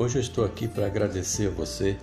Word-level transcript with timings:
Hoje 0.00 0.16
eu 0.16 0.22
estou 0.22 0.46
aqui 0.46 0.66
para 0.66 0.86
agradecer 0.86 1.48
a 1.48 1.50
você 1.50 1.94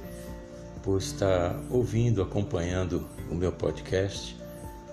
por 0.83 0.99
estar 0.99 1.59
ouvindo, 1.67 2.21
acompanhando 2.21 3.03
o 3.27 3.33
meu 3.33 3.51
podcast, 3.51 4.37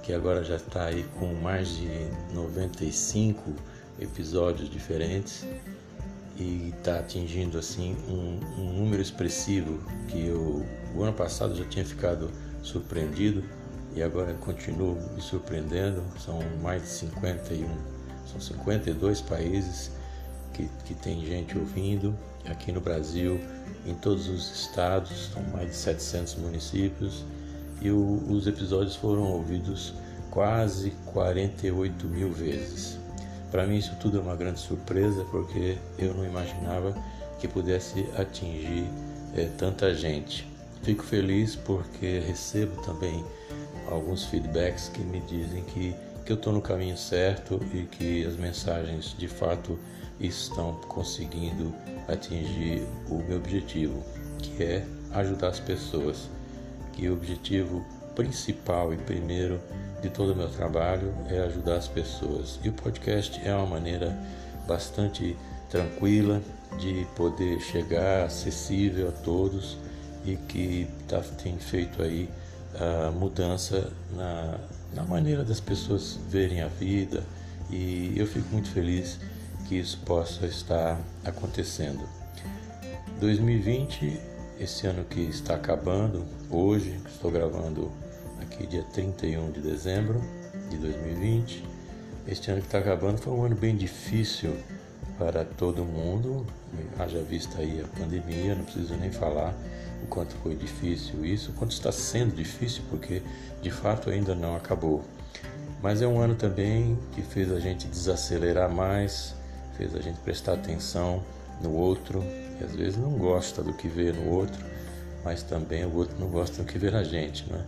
que 0.03 0.11
agora 0.11 0.43
já 0.43 0.57
está 0.57 0.87
aí 0.87 1.05
com 1.19 1.35
mais 1.35 1.69
de 1.69 1.87
95 2.33 3.53
episódios 4.01 4.71
diferentes 4.71 5.47
e 6.39 6.73
está 6.79 7.01
atingindo 7.01 7.59
assim 7.59 7.95
um, 8.09 8.41
um, 8.59 8.73
número 8.73 9.03
expressivo 9.03 9.79
que 10.09 10.27
eu 10.27 10.65
o 10.97 11.03
ano 11.03 11.13
passado 11.13 11.55
já 11.55 11.67
tinha 11.67 11.85
ficado 11.85 12.31
surpreendido 12.63 13.45
e 13.95 14.03
agora 14.03 14.33
continuo 14.33 14.97
me 15.15 15.21
surpreendendo. 15.21 16.03
São 16.19 16.41
mais 16.63 16.81
de 16.81 16.89
51, 16.89 17.69
são 18.25 18.41
52 18.41 19.21
países 19.21 19.91
que, 20.55 20.69
que 20.85 20.95
tem 20.95 21.21
gente 21.27 21.59
ouvindo 21.59 22.17
aqui 22.49 22.73
no 22.73 22.81
Brasil, 22.81 23.41
em 23.87 23.95
todos 23.95 24.29
os 24.29 24.51
estados, 24.51 25.31
são 25.33 25.43
mais 25.53 25.69
de 25.69 25.77
700 25.77 26.37
municípios 26.37 27.25
e 27.83 27.91
o, 27.91 28.23
os 28.31 28.47
episódios 28.47 28.97
foram 28.97 29.25
ouvidos 29.25 29.95
quase 30.31 30.93
48 31.07 32.07
mil 32.07 32.33
vezes. 32.33 32.99
Para 33.51 33.67
mim 33.67 33.77
isso 33.77 33.95
tudo 34.01 34.19
é 34.19 34.21
uma 34.21 34.35
grande 34.35 34.61
surpresa 34.61 35.25
porque 35.31 35.77
eu 35.99 36.15
não 36.15 36.25
imaginava 36.25 36.95
que 37.39 37.47
pudesse 37.47 38.09
atingir 38.17 38.89
é, 39.37 39.49
tanta 39.59 39.95
gente. 39.95 40.49
Fico 40.83 41.03
feliz 41.03 41.55
porque 41.55 42.21
recebo 42.21 42.81
também 42.83 43.25
alguns 43.89 44.25
feedbacks 44.25 44.89
que 44.89 45.01
me 45.01 45.21
dizem 45.21 45.63
que, 45.65 45.95
que 46.25 46.33
eu 46.33 46.37
estou 46.37 46.53
no 46.53 46.61
caminho 46.61 46.97
certo 46.97 47.61
e 47.73 47.83
que 47.83 48.27
as 48.27 48.37
mensagens 48.37 49.15
de 49.17 49.29
fato 49.29 49.79
estão 50.21 50.75
conseguindo 50.89 51.75
atingir 52.09 52.87
o 53.09 53.17
meu 53.19 53.39
objetivo, 53.39 54.03
que 54.39 54.63
é 54.63 54.87
ajudar 55.13 55.49
as 55.49 55.61
pessoas. 55.61 56.29
Que 56.93 57.09
o 57.09 57.15
objetivo 57.15 57.85
principal 58.15 58.95
e 58.95 58.97
primeiro 58.97 59.61
de 60.01 60.09
todo 60.09 60.33
o 60.33 60.37
meu 60.37 60.49
trabalho 60.49 61.13
é 61.29 61.41
ajudar 61.41 61.77
as 61.77 61.89
pessoas. 61.89 62.61
E 62.63 62.69
o 62.69 62.73
podcast 62.73 63.41
é 63.45 63.55
uma 63.55 63.67
maneira 63.67 64.17
bastante 64.67 65.37
tranquila 65.69 66.41
de 66.79 67.07
poder 67.17 67.61
chegar 67.61 68.25
acessível 68.25 69.09
a 69.09 69.13
todos 69.13 69.77
e 70.25 70.37
que 70.37 70.87
tá, 71.09 71.21
tem 71.43 71.59
feito 71.59 72.03
aí 72.03 72.29
a 72.79 73.11
mudança 73.11 73.93
na, 74.17 74.59
na 74.95 75.03
maneira 75.05 75.45
das 75.45 75.61
pessoas 75.61 76.19
verem 76.29 76.63
a 76.63 76.69
vida 76.69 77.23
e 77.71 78.13
eu 78.17 78.27
fico 78.27 78.49
muito 78.51 78.71
feliz 78.71 79.19
que 79.65 79.79
isso 79.79 79.99
possa 80.05 80.47
estar 80.47 80.99
acontecendo. 81.25 82.07
2020, 83.21 84.21
esse 84.61 84.87
ano 84.87 85.05
que 85.05 85.21
está 85.21 85.55
acabando, 85.55 86.25
hoje, 86.51 87.01
estou 87.07 87.31
gravando 87.31 87.91
aqui 88.41 88.67
dia 88.67 88.83
31 88.93 89.53
de 89.53 89.61
dezembro 89.61 90.21
de 90.71 90.77
2020. 90.77 91.65
Este 92.27 92.51
ano 92.51 92.61
que 92.61 92.67
está 92.67 92.79
acabando 92.79 93.19
foi 93.19 93.33
um 93.33 93.45
ano 93.45 93.57
bem 93.57 93.77
difícil 93.77 94.57
para 95.19 95.45
todo 95.45 95.85
mundo, 95.85 96.45
haja 96.99 97.23
vista 97.23 97.61
aí 97.61 97.81
a 97.81 97.99
pandemia, 97.99 98.55
não 98.55 98.65
preciso 98.65 98.95
nem 98.95 99.11
falar 99.11 99.55
o 100.03 100.07
quanto 100.07 100.35
foi 100.37 100.55
difícil 100.55 101.25
isso, 101.25 101.51
o 101.51 101.55
quanto 101.55 101.73
está 101.73 101.93
sendo 101.93 102.35
difícil, 102.35 102.83
porque 102.91 103.23
de 103.63 103.71
fato 103.71 104.11
ainda 104.11 104.35
não 104.35 104.57
acabou. 104.57 105.05
Mas 105.83 106.03
é 106.03 106.07
um 106.07 106.21
ano 106.21 106.35
também 106.35 106.99
que 107.13 107.23
fez 107.23 107.53
a 107.53 107.61
gente 107.61 107.87
desacelerar 107.87 108.71
mais, 108.71 109.35
fez 109.77 109.95
a 109.95 110.01
gente 110.01 110.19
prestar 110.21 110.55
atenção 110.55 111.23
no 111.61 111.73
outro, 111.73 112.23
que 112.59 112.65
às 112.65 112.75
vezes 112.75 112.97
não 112.97 113.13
gosta 113.13 113.63
do 113.63 113.73
que 113.73 113.89
vê 113.89 114.13
no 114.13 114.31
outro, 114.31 114.65
mas 115.25 115.43
também 115.43 115.85
o 115.85 115.95
outro 115.95 116.17
não 116.19 116.29
gosta 116.29 116.63
do 116.63 116.65
que 116.65 116.79
vê 116.79 116.91
na 116.91 117.03
gente, 117.03 117.51
né? 117.51 117.65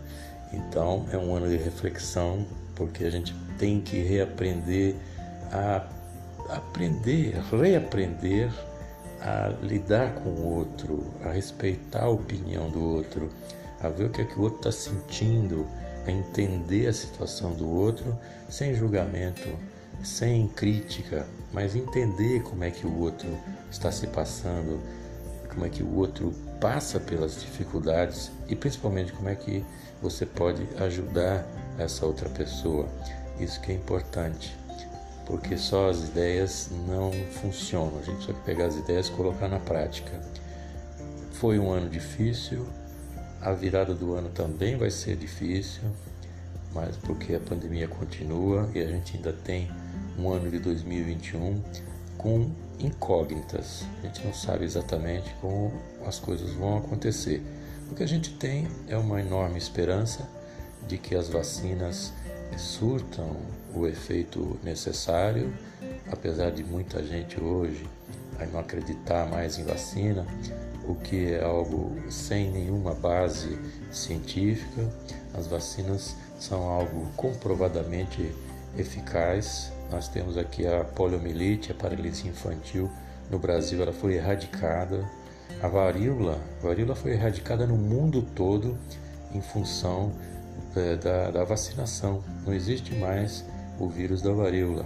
Então 0.53 1.05
é 1.11 1.17
um 1.17 1.35
ano 1.35 1.49
de 1.49 1.57
reflexão, 1.57 2.45
porque 2.75 3.03
a 3.03 3.09
gente 3.09 3.33
tem 3.57 3.81
que 3.81 4.01
reaprender 4.01 4.95
a 5.51 5.83
aprender, 6.49 7.35
reaprender 7.51 8.49
a 9.21 9.49
lidar 9.61 10.13
com 10.15 10.29
o 10.29 10.55
outro, 10.55 11.11
a 11.23 11.31
respeitar 11.31 12.03
a 12.03 12.09
opinião 12.09 12.69
do 12.69 12.81
outro, 12.81 13.29
a 13.81 13.89
ver 13.89 14.05
o 14.05 14.09
que 14.09 14.21
é 14.21 14.25
que 14.25 14.37
o 14.39 14.43
outro 14.43 14.69
está 14.69 14.71
sentindo, 14.71 15.67
a 16.05 16.11
entender 16.11 16.87
a 16.87 16.93
situação 16.93 17.53
do 17.53 17.69
outro 17.69 18.17
sem 18.47 18.73
julgamento, 18.73 19.49
sem 20.03 20.47
crítica, 20.47 21.25
mas 21.51 21.75
entender 21.75 22.43
como 22.43 22.63
é 22.63 22.71
que 22.71 22.85
o 22.85 22.99
outro 22.99 23.29
está 23.69 23.91
se 23.91 24.07
passando, 24.07 24.79
como 25.49 25.65
é 25.65 25.69
que 25.69 25.83
o 25.83 25.95
outro 25.95 26.33
passa 26.59 26.99
pelas 26.99 27.41
dificuldades 27.41 28.31
e 28.47 28.55
principalmente 28.55 29.11
como 29.11 29.29
é 29.29 29.35
que 29.35 29.63
você 30.01 30.25
pode 30.25 30.67
ajudar 30.79 31.47
essa 31.77 32.05
outra 32.05 32.29
pessoa. 32.29 32.87
Isso 33.39 33.59
que 33.61 33.71
é 33.71 33.75
importante, 33.75 34.55
porque 35.25 35.57
só 35.57 35.89
as 35.89 35.99
ideias 36.09 36.69
não 36.87 37.11
funcionam. 37.41 37.99
A 37.99 38.03
gente 38.03 38.17
precisa 38.17 38.37
pegar 38.45 38.65
as 38.65 38.75
ideias 38.75 39.07
e 39.07 39.11
colocar 39.11 39.47
na 39.47 39.59
prática. 39.59 40.19
Foi 41.33 41.59
um 41.59 41.71
ano 41.71 41.89
difícil, 41.89 42.67
a 43.41 43.51
virada 43.51 43.93
do 43.93 44.15
ano 44.15 44.29
também 44.29 44.75
vai 44.77 44.89
ser 44.89 45.15
difícil, 45.15 45.83
mas 46.73 46.97
porque 46.97 47.35
a 47.35 47.39
pandemia 47.39 47.87
continua 47.87 48.69
e 48.73 48.81
a 48.81 48.87
gente 48.87 49.15
ainda 49.15 49.31
tem 49.31 49.69
um 50.17 50.29
ano 50.31 50.49
de 50.49 50.59
2021 50.59 51.61
com 52.17 52.49
incógnitas. 52.79 53.85
A 53.99 54.07
gente 54.07 54.25
não 54.25 54.33
sabe 54.33 54.65
exatamente 54.65 55.33
como 55.41 55.71
as 56.05 56.19
coisas 56.19 56.51
vão 56.53 56.77
acontecer. 56.77 57.43
O 57.91 57.95
que 57.95 58.03
a 58.03 58.07
gente 58.07 58.33
tem 58.33 58.67
é 58.87 58.97
uma 58.97 59.19
enorme 59.21 59.57
esperança 59.57 60.27
de 60.87 60.97
que 60.97 61.15
as 61.15 61.29
vacinas 61.29 62.13
surtam 62.57 63.35
o 63.73 63.87
efeito 63.87 64.59
necessário, 64.63 65.53
apesar 66.11 66.51
de 66.51 66.63
muita 66.63 67.03
gente 67.03 67.41
hoje 67.41 67.87
não 68.51 68.59
acreditar 68.59 69.25
mais 69.27 69.57
em 69.57 69.63
vacina, 69.63 70.25
o 70.87 70.95
que 70.95 71.33
é 71.33 71.43
algo 71.43 71.95
sem 72.09 72.51
nenhuma 72.51 72.93
base 72.93 73.57
científica. 73.91 74.87
As 75.33 75.47
vacinas 75.47 76.15
são 76.39 76.63
algo 76.63 77.07
comprovadamente 77.15 78.31
eficaz 78.77 79.71
nós 79.91 80.07
temos 80.07 80.37
aqui 80.37 80.67
a 80.67 80.83
poliomielite, 80.83 81.71
a 81.71 81.75
paralisia 81.75 82.29
infantil. 82.29 82.89
No 83.29 83.39
Brasil 83.39 83.81
ela 83.81 83.93
foi 83.93 84.15
erradicada. 84.15 85.09
A 85.61 85.67
varíola, 85.67 86.39
a 86.59 86.67
varíola 86.67 86.95
foi 86.95 87.11
erradicada 87.11 87.65
no 87.65 87.77
mundo 87.77 88.21
todo 88.21 88.77
em 89.33 89.41
função 89.41 90.11
é, 90.75 90.95
da, 90.95 91.31
da, 91.31 91.43
vacinação. 91.43 92.23
Não 92.45 92.53
existe 92.53 92.93
mais 92.95 93.45
o 93.79 93.87
vírus 93.87 94.21
da 94.21 94.31
varíola. 94.31 94.85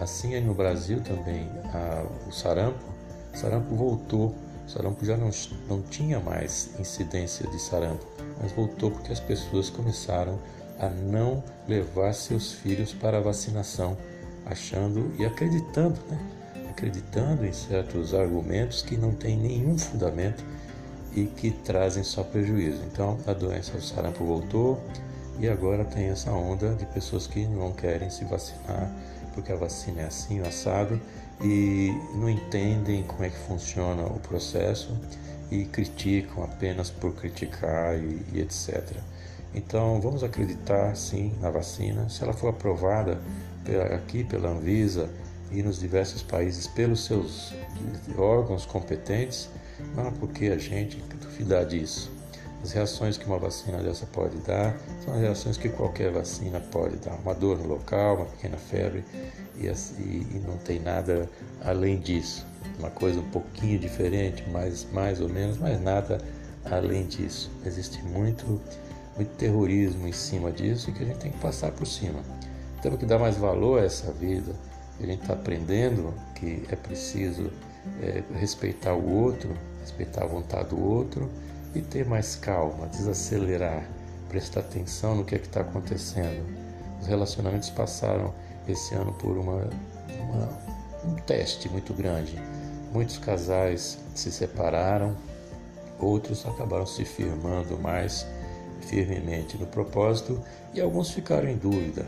Assim 0.00 0.34
aí 0.34 0.40
no 0.40 0.54
Brasil 0.54 1.00
também, 1.00 1.48
a, 1.72 2.04
o 2.26 2.32
sarampo, 2.32 2.84
sarampo 3.34 3.74
voltou. 3.74 4.34
O 4.66 4.70
sarampo 4.70 5.04
já 5.04 5.16
não, 5.16 5.30
não 5.68 5.82
tinha 5.82 6.18
mais 6.18 6.70
incidência 6.80 7.48
de 7.48 7.58
sarampo, 7.60 8.04
mas 8.42 8.50
voltou 8.52 8.90
porque 8.90 9.12
as 9.12 9.20
pessoas 9.20 9.70
começaram 9.70 10.38
a 10.65 10.65
não 10.84 11.42
levar 11.66 12.12
seus 12.12 12.52
filhos 12.52 12.92
para 12.92 13.18
a 13.18 13.20
vacinação, 13.20 13.96
achando 14.44 15.12
e 15.18 15.24
acreditando, 15.24 15.98
né? 16.08 16.18
acreditando 16.70 17.46
em 17.46 17.52
certos 17.52 18.14
argumentos 18.14 18.82
que 18.82 18.96
não 18.96 19.12
têm 19.12 19.36
nenhum 19.36 19.78
fundamento 19.78 20.44
e 21.14 21.24
que 21.24 21.50
trazem 21.50 22.04
só 22.04 22.22
prejuízo. 22.22 22.82
Então 22.92 23.18
a 23.26 23.32
doença 23.32 23.72
do 23.72 23.82
sarampo 23.82 24.24
voltou 24.24 24.78
e 25.40 25.48
agora 25.48 25.84
tem 25.84 26.08
essa 26.08 26.30
onda 26.30 26.74
de 26.74 26.84
pessoas 26.86 27.26
que 27.26 27.46
não 27.46 27.72
querem 27.72 28.10
se 28.10 28.24
vacinar 28.24 28.90
porque 29.36 29.52
a 29.52 29.56
vacina 29.56 30.00
é 30.00 30.06
assim, 30.06 30.40
assado, 30.40 30.98
e 31.42 31.90
não 32.14 32.30
entendem 32.30 33.02
como 33.02 33.22
é 33.22 33.28
que 33.28 33.36
funciona 33.36 34.02
o 34.02 34.18
processo 34.18 34.98
e 35.50 35.66
criticam 35.66 36.42
apenas 36.42 36.90
por 36.90 37.14
criticar 37.14 37.98
e, 37.98 38.22
e 38.32 38.40
etc. 38.40 38.82
Então, 39.54 40.00
vamos 40.00 40.22
acreditar 40.22 40.94
sim 40.96 41.34
na 41.40 41.50
vacina. 41.50 42.08
Se 42.08 42.22
ela 42.22 42.32
for 42.32 42.48
aprovada 42.48 43.18
aqui 43.94 44.22
pela 44.24 44.50
Anvisa 44.50 45.08
e 45.50 45.62
nos 45.62 45.78
diversos 45.78 46.22
países 46.22 46.66
pelos 46.66 47.04
seus 47.04 47.54
órgãos 48.16 48.66
competentes, 48.66 49.48
não 49.94 50.08
há 50.08 50.10
por 50.10 50.28
que 50.30 50.48
a 50.48 50.58
gente 50.58 51.02
duvidar 51.20 51.66
disso. 51.66 52.10
As 52.62 52.72
reações 52.72 53.16
que 53.16 53.26
uma 53.26 53.38
vacina 53.38 53.78
dessa 53.78 54.06
pode 54.06 54.36
dar 54.38 54.76
são 55.04 55.14
as 55.14 55.20
reações 55.20 55.56
que 55.56 55.68
qualquer 55.68 56.10
vacina 56.10 56.58
pode 56.58 56.96
dar. 56.96 57.14
Uma 57.22 57.34
dor 57.34 57.58
no 57.58 57.68
local, 57.68 58.16
uma 58.16 58.24
pequena 58.26 58.56
febre 58.56 59.04
e, 59.56 59.66
e 59.66 60.42
não 60.46 60.56
tem 60.58 60.80
nada 60.80 61.28
além 61.62 61.98
disso. 61.98 62.44
Uma 62.78 62.90
coisa 62.90 63.20
um 63.20 63.30
pouquinho 63.30 63.78
diferente, 63.78 64.42
mais, 64.50 64.86
mais 64.92 65.20
ou 65.20 65.28
menos, 65.28 65.58
mas 65.58 65.80
nada 65.80 66.18
além 66.64 67.06
disso. 67.06 67.50
Existe 67.64 68.02
muito 68.02 68.60
muito 69.16 69.30
terrorismo 69.36 70.06
em 70.06 70.12
cima 70.12 70.52
disso 70.52 70.90
e 70.90 70.92
que 70.92 71.02
a 71.02 71.06
gente 71.06 71.18
tem 71.18 71.32
que 71.32 71.38
passar 71.38 71.72
por 71.72 71.86
cima. 71.86 72.20
Temos 72.82 72.98
que 72.98 73.06
dar 73.06 73.18
mais 73.18 73.36
valor 73.36 73.80
a 73.80 73.84
essa 73.84 74.12
vida. 74.12 74.54
A 75.00 75.06
gente 75.06 75.22
está 75.22 75.32
aprendendo 75.32 76.14
que 76.34 76.62
é 76.70 76.76
preciso 76.76 77.50
é, 78.02 78.22
respeitar 78.34 78.94
o 78.94 79.10
outro, 79.10 79.56
respeitar 79.80 80.24
a 80.24 80.26
vontade 80.26 80.70
do 80.70 80.82
outro 80.82 81.30
e 81.74 81.80
ter 81.80 82.06
mais 82.06 82.36
calma, 82.36 82.86
desacelerar, 82.88 83.86
prestar 84.28 84.60
atenção 84.60 85.14
no 85.14 85.24
que 85.24 85.34
é 85.34 85.38
que 85.38 85.46
está 85.46 85.60
acontecendo. 85.60 86.44
Os 87.00 87.06
relacionamentos 87.06 87.70
passaram 87.70 88.34
esse 88.68 88.94
ano 88.94 89.12
por 89.12 89.36
uma, 89.36 89.68
uma, 90.20 90.48
um 91.04 91.14
teste 91.26 91.68
muito 91.68 91.92
grande. 91.94 92.40
Muitos 92.92 93.18
casais 93.18 93.98
se 94.14 94.32
separaram, 94.32 95.16
outros 95.98 96.46
acabaram 96.46 96.86
se 96.86 97.04
firmando 97.04 97.78
mais 97.78 98.26
firmemente 98.80 99.56
no 99.56 99.66
propósito 99.66 100.40
e 100.74 100.80
alguns 100.80 101.10
ficaram 101.10 101.48
em 101.48 101.56
dúvida. 101.56 102.06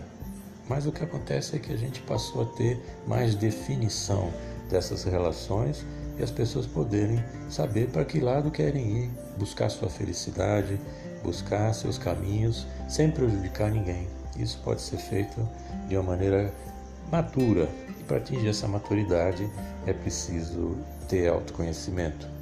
Mas 0.69 0.87
o 0.87 0.93
que 0.93 1.03
acontece 1.03 1.57
é 1.57 1.59
que 1.59 1.73
a 1.73 1.77
gente 1.77 2.03
passou 2.03 2.43
a 2.43 2.47
ter 2.57 2.79
mais 3.07 3.35
definição 3.35 4.31
dessas 4.69 5.05
relações 5.05 5.85
e 6.19 6.23
as 6.23 6.31
pessoas 6.31 6.67
poderem 6.67 7.25
saber 7.49 7.89
para 7.89 8.05
que 8.05 8.21
lado 8.21 8.51
querem 8.51 9.05
ir, 9.05 9.11
buscar 9.39 9.71
sua 9.71 9.89
felicidade, 9.89 10.79
buscar 11.23 11.73
seus 11.73 11.97
caminhos 11.97 12.67
sem 12.89 13.11
prejudicar 13.11 13.71
ninguém. 13.71 14.09
Isso 14.37 14.61
pode 14.63 14.83
ser 14.83 14.99
feito 14.99 15.49
de 15.89 15.97
uma 15.97 16.03
maneira 16.03 16.53
madura 17.11 17.69
e 17.99 18.05
para 18.05 18.19
atingir 18.19 18.49
essa 18.49 18.69
maturidade 18.69 19.49
é 19.87 19.93
preciso 19.93 20.77
ter 21.09 21.29
autoconhecimento. 21.29 22.38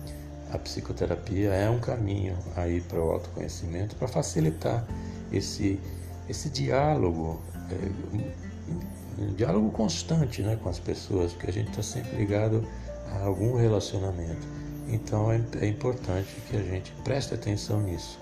A 0.52 0.58
psicoterapia 0.58 1.50
é 1.52 1.68
um 1.68 1.80
caminho 1.80 2.36
aí 2.54 2.80
para 2.80 3.00
o 3.00 3.10
autoconhecimento 3.10 3.96
para 3.96 4.06
facilitar 4.06 4.86
esse 5.32 5.80
esse 6.28 6.50
diálogo, 6.50 7.40
é, 7.70 9.22
um 9.22 9.34
diálogo 9.34 9.70
constante 9.70 10.42
né, 10.42 10.58
com 10.60 10.68
as 10.68 10.78
pessoas, 10.78 11.32
porque 11.32 11.50
a 11.50 11.52
gente 11.52 11.70
está 11.70 11.82
sempre 11.82 12.16
ligado 12.16 12.66
a 13.12 13.24
algum 13.24 13.56
relacionamento. 13.56 14.46
Então 14.88 15.30
é, 15.30 15.40
é 15.60 15.66
importante 15.66 16.28
que 16.48 16.56
a 16.56 16.62
gente 16.62 16.92
preste 17.04 17.34
atenção 17.34 17.80
nisso. 17.80 18.18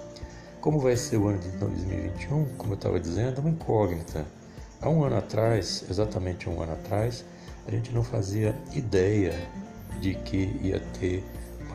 Como 0.60 0.78
vai 0.78 0.96
ser 0.96 1.18
o 1.18 1.28
ano 1.28 1.38
de 1.38 1.50
2021, 1.58 2.44
como 2.56 2.72
eu 2.72 2.76
estava 2.76 3.00
dizendo, 3.00 3.38
é 3.38 3.40
uma 3.40 3.50
incógnita. 3.50 4.24
Há 4.80 4.88
um 4.88 5.04
ano 5.04 5.16
atrás, 5.16 5.84
exatamente 5.88 6.48
um 6.48 6.60
ano 6.60 6.72
atrás, 6.72 7.24
a 7.66 7.70
gente 7.70 7.92
não 7.92 8.02
fazia 8.02 8.54
ideia 8.72 9.34
de 10.00 10.14
que 10.14 10.58
ia 10.62 10.80
ter 10.98 11.24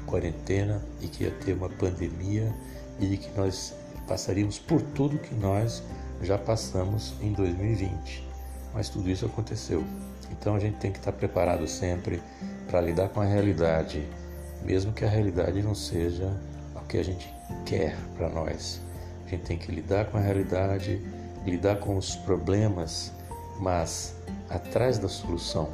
quarentena 0.09 0.81
e 0.99 1.07
que 1.07 1.23
ia 1.23 1.31
ter 1.31 1.53
uma 1.53 1.69
pandemia 1.69 2.51
e 2.99 3.15
que 3.15 3.29
nós 3.37 3.73
passaríamos 4.07 4.57
por 4.57 4.81
tudo 4.81 5.19
que 5.19 5.35
nós 5.35 5.83
já 6.21 6.37
passamos 6.37 7.13
em 7.21 7.31
2020. 7.31 8.27
Mas 8.73 8.89
tudo 8.89 9.09
isso 9.09 9.25
aconteceu. 9.25 9.83
Então 10.31 10.55
a 10.55 10.59
gente 10.59 10.77
tem 10.77 10.91
que 10.91 10.97
estar 10.97 11.11
preparado 11.11 11.67
sempre 11.67 12.21
para 12.67 12.81
lidar 12.81 13.09
com 13.09 13.21
a 13.21 13.25
realidade, 13.25 14.05
mesmo 14.63 14.91
que 14.91 15.05
a 15.05 15.09
realidade 15.09 15.61
não 15.61 15.73
seja 15.75 16.31
o 16.75 16.81
que 16.87 16.97
a 16.97 17.03
gente 17.03 17.31
quer 17.65 17.95
para 18.17 18.29
nós. 18.29 18.81
A 19.25 19.29
gente 19.29 19.43
tem 19.43 19.57
que 19.57 19.71
lidar 19.71 20.05
com 20.05 20.17
a 20.17 20.21
realidade, 20.21 21.01
lidar 21.45 21.77
com 21.77 21.97
os 21.97 22.15
problemas, 22.15 23.11
mas 23.59 24.15
atrás 24.49 24.97
da 24.97 25.07
solução. 25.07 25.69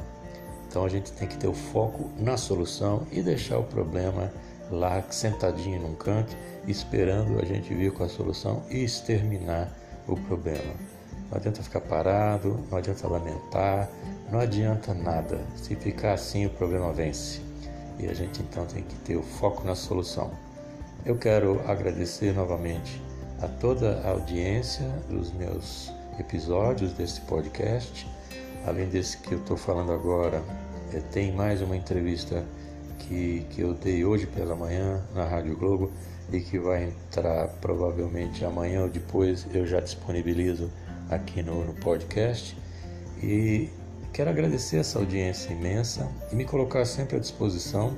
Então 0.68 0.84
a 0.84 0.88
gente 0.88 1.12
tem 1.12 1.26
que 1.26 1.36
ter 1.36 1.48
o 1.48 1.52
foco 1.52 2.10
na 2.18 2.36
solução 2.36 3.06
e 3.10 3.22
deixar 3.22 3.58
o 3.58 3.64
problema 3.64 4.32
lá 4.70 5.02
sentadinho 5.10 5.80
num 5.80 5.94
canto, 5.94 6.36
esperando 6.66 7.40
a 7.40 7.44
gente 7.44 7.72
vir 7.72 7.92
com 7.92 8.04
a 8.04 8.08
solução 8.08 8.62
e 8.68 8.84
exterminar 8.84 9.72
o 10.06 10.16
problema. 10.16 10.74
Não 11.30 11.38
adianta 11.38 11.62
ficar 11.62 11.80
parado, 11.80 12.60
não 12.70 12.78
adianta 12.78 13.08
lamentar, 13.08 13.88
não 14.30 14.40
adianta 14.40 14.94
nada. 14.94 15.40
Se 15.56 15.74
ficar 15.74 16.12
assim, 16.12 16.46
o 16.46 16.50
problema 16.50 16.92
vence. 16.92 17.40
E 17.98 18.06
a 18.06 18.14
gente 18.14 18.42
então 18.42 18.66
tem 18.66 18.82
que 18.82 18.94
ter 18.96 19.16
o 19.16 19.22
foco 19.22 19.64
na 19.64 19.74
solução. 19.74 20.30
Eu 21.04 21.16
quero 21.16 21.60
agradecer 21.66 22.32
novamente 22.34 23.00
a 23.40 23.48
toda 23.48 24.00
a 24.04 24.10
audiência 24.10 24.86
dos 25.08 25.32
meus 25.32 25.92
episódios 26.18 26.92
desse 26.92 27.20
podcast. 27.22 28.06
Além 28.66 28.88
desse 28.88 29.18
que 29.18 29.32
eu 29.32 29.38
estou 29.38 29.56
falando 29.56 29.92
agora, 29.92 30.42
é, 30.92 30.98
tem 30.98 31.32
mais 31.32 31.62
uma 31.62 31.76
entrevista 31.76 32.44
que, 32.98 33.46
que 33.50 33.60
eu 33.60 33.74
dei 33.74 34.04
hoje 34.04 34.26
pela 34.26 34.56
manhã 34.56 35.00
na 35.14 35.24
Rádio 35.24 35.56
Globo 35.56 35.92
e 36.32 36.40
que 36.40 36.58
vai 36.58 36.84
entrar 36.84 37.46
provavelmente 37.60 38.44
amanhã 38.44 38.82
ou 38.82 38.88
depois 38.88 39.46
eu 39.54 39.64
já 39.64 39.78
disponibilizo 39.78 40.68
aqui 41.08 41.44
no, 41.44 41.64
no 41.64 41.74
podcast. 41.74 42.56
E 43.22 43.70
quero 44.12 44.30
agradecer 44.30 44.78
essa 44.78 44.98
audiência 44.98 45.52
imensa 45.52 46.10
e 46.32 46.34
me 46.34 46.44
colocar 46.44 46.84
sempre 46.84 47.16
à 47.16 47.20
disposição 47.20 47.96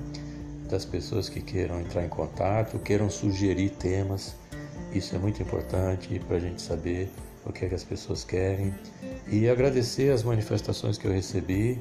das 0.69 0.85
pessoas 0.85 1.31
que 1.31 1.41
queiram 1.41 1.81
entrar 1.81 2.05
em 2.05 2.11
contato, 2.11 2.79
queiram 2.79 3.09
sugerir 3.09 3.71
temas. 3.71 4.37
Isso 4.93 5.17
é 5.17 5.19
muito 5.19 5.43
importante 5.43 6.21
para 6.29 6.37
a 6.37 6.41
gente 6.41 6.61
saber 6.61 7.11
o 7.47 7.53
que, 7.53 7.65
é 7.65 7.69
que 7.69 7.75
as 7.75 7.85
pessoas 7.85 8.23
querem. 8.23 8.75
E 9.31 9.49
agradecer 9.49 10.11
as 10.11 10.23
manifestações 10.23 10.97
que 10.97 11.07
eu 11.07 11.13
recebi 11.13 11.81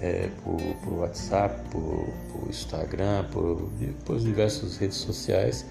é, 0.00 0.28
por, 0.42 0.60
por 0.82 0.92
WhatsApp, 1.00 1.60
por, 1.70 2.08
por 2.32 2.48
Instagram, 2.48 3.24
por, 3.30 3.70
por 4.04 4.18
diversas 4.18 4.76
redes 4.76 4.96
sociais 4.96 5.64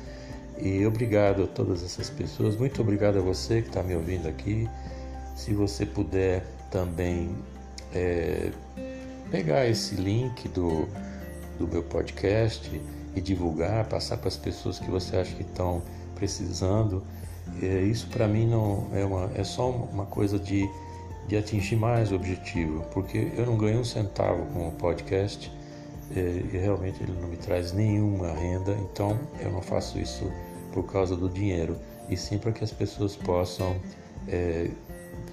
e 0.60 0.86
obrigado 0.86 1.44
a 1.44 1.48
todas 1.48 1.84
essas 1.84 2.10
pessoas, 2.10 2.56
muito 2.56 2.82
obrigado 2.82 3.20
a 3.20 3.22
você 3.22 3.62
que 3.62 3.68
está 3.68 3.84
me 3.84 3.96
ouvindo 3.96 4.28
aqui. 4.28 4.68
Se 5.36 5.54
você 5.54 5.86
puder 5.86 6.44
também 6.72 7.30
é, 7.94 8.52
pegar 9.30 9.68
esse 9.68 9.96
link 9.96 10.48
do, 10.50 10.88
do 11.60 11.68
meu 11.68 11.84
podcast 11.84 12.82
e 13.16 13.22
divulgar, 13.22 13.88
passar 13.88 14.18
para 14.18 14.30
as 14.30 14.38
pessoas 14.38 14.80
que 14.80 14.90
você 14.90 15.18
acha 15.18 15.36
que 15.36 15.44
estão 15.44 15.84
precisando, 16.16 17.04
é, 17.62 17.84
isso 17.84 18.08
para 18.08 18.28
mim 18.28 18.48
não 18.48 18.88
é, 18.94 19.06
uma, 19.06 19.30
é 19.36 19.44
só 19.44 19.70
uma 19.70 20.08
coisa 20.08 20.40
de, 20.40 20.68
de 21.28 21.38
atingir 21.38 21.76
mais 21.76 22.12
objetivo, 22.12 22.86
porque 22.94 23.32
eu 23.36 23.46
não 23.46 23.58
ganho 23.58 23.80
um 23.80 23.84
centavo 23.84 24.46
com 24.54 24.70
o 24.70 24.72
podcast 24.72 25.52
é, 26.16 26.20
e 26.20 26.58
realmente 26.58 27.04
ele 27.04 27.14
não 27.20 27.28
me 27.28 27.38
traz 27.38 27.74
nenhuma 27.74 28.32
renda, 28.32 28.78
então 28.92 29.20
eu 29.42 29.52
não 29.52 29.62
faço 29.62 30.00
isso 30.00 30.32
por 30.72 30.84
causa 30.84 31.16
do 31.16 31.28
dinheiro, 31.28 31.78
e 32.10 32.16
sim 32.16 32.38
para 32.38 32.52
que 32.52 32.64
as 32.64 32.72
pessoas 32.72 33.16
possam 33.16 33.76
é, 34.28 34.70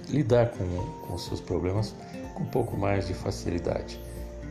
lidar 0.09 0.49
com, 0.49 0.65
com 1.07 1.17
seus 1.17 1.39
problemas 1.39 1.95
com 2.33 2.43
um 2.43 2.47
pouco 2.47 2.75
mais 2.77 3.07
de 3.07 3.13
facilidade. 3.13 3.99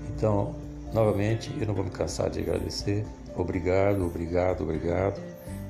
Então, 0.09 0.55
novamente, 0.93 1.55
eu 1.61 1.67
não 1.67 1.75
vou 1.75 1.85
me 1.85 1.91
cansar 1.91 2.31
de 2.31 2.41
agradecer. 2.41 3.05
Obrigado, 3.37 4.07
obrigado, 4.07 4.63
obrigado. 4.63 5.21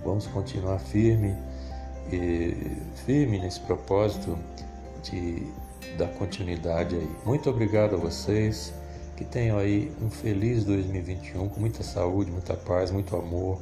Vamos 0.04 0.26
continuar 0.28 0.78
firme, 0.78 1.34
e, 2.12 2.54
firme 3.04 3.38
nesse 3.38 3.60
propósito 3.60 4.38
de 5.02 5.46
dar 5.96 6.08
continuidade 6.08 6.96
aí. 6.96 7.08
Muito 7.24 7.48
obrigado 7.50 7.94
a 7.94 7.98
vocês. 7.98 8.72
Que 9.16 9.24
tenham 9.24 9.58
aí 9.58 9.92
um 10.02 10.10
feliz 10.10 10.64
2021 10.64 11.48
com 11.48 11.60
muita 11.60 11.84
saúde, 11.84 12.32
muita 12.32 12.54
paz, 12.54 12.90
muito 12.90 13.14
amor 13.14 13.60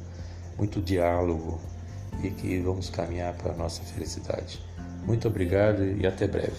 muito 0.57 0.81
diálogo 0.81 1.59
e 2.23 2.29
que 2.29 2.59
vamos 2.59 2.89
caminhar 2.89 3.33
para 3.33 3.53
a 3.53 3.55
nossa 3.55 3.81
felicidade. 3.83 4.59
Muito 5.05 5.27
obrigado 5.27 5.83
e 5.83 6.05
até 6.05 6.27
breve. 6.27 6.53